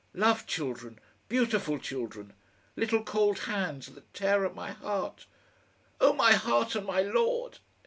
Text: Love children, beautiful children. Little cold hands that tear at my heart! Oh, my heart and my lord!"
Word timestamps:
Love 0.15 0.47
children, 0.47 0.97
beautiful 1.29 1.77
children. 1.77 2.33
Little 2.75 3.03
cold 3.03 3.37
hands 3.41 3.85
that 3.85 4.11
tear 4.15 4.43
at 4.47 4.55
my 4.55 4.71
heart! 4.71 5.27
Oh, 5.99 6.13
my 6.13 6.33
heart 6.33 6.73
and 6.73 6.87
my 6.87 7.03
lord!" 7.03 7.59